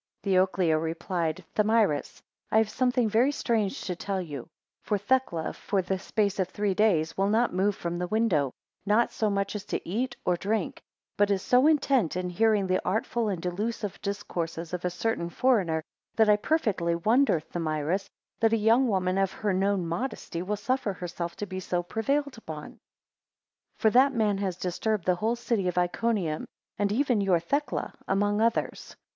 [0.23, 4.47] 6 Theoclia replied, Thamyris, I have something very strange to tell you;
[4.81, 8.51] for Thecla, for the space of three days, will not move from the window,
[8.83, 10.81] not so much as to eat or drink,
[11.17, 15.83] but is so intent in hearing the artful and delusive discourses of a certain foreigner,
[16.15, 18.09] that I perfectly wonder Thamyris,
[18.39, 22.39] that a young woman of her known modesty, will suffer herself to be so prevailed
[22.39, 22.69] upon.
[23.77, 26.47] 7 For that man has disturbed the whole city of Iconium,
[26.79, 28.95] and even your Thecla, among others.